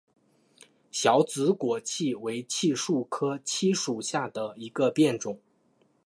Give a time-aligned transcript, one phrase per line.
[0.91, 5.39] 小紫果槭为槭树科槭属下的一个变种。